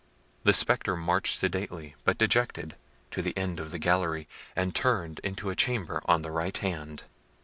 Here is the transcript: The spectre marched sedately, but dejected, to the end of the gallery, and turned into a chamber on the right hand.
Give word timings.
The 0.45 0.51
spectre 0.51 0.97
marched 0.97 1.37
sedately, 1.37 1.93
but 2.05 2.17
dejected, 2.17 2.75
to 3.11 3.21
the 3.21 3.37
end 3.37 3.59
of 3.59 3.69
the 3.69 3.77
gallery, 3.77 4.27
and 4.55 4.73
turned 4.73 5.19
into 5.23 5.51
a 5.51 5.55
chamber 5.55 6.01
on 6.05 6.23
the 6.23 6.31
right 6.31 6.57
hand. 6.57 7.03